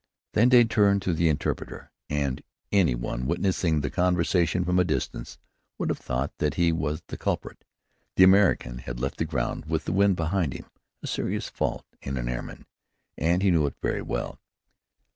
[0.33, 5.37] Then they turned to the interpreter, and any one witnessing the conversation from a distance
[5.77, 7.63] would have thought that he was the culprit.
[8.15, 10.65] The American had left the ground with the wind behind him,
[11.03, 12.65] a serious fault in an airman,
[13.15, 14.39] and he knew it very well.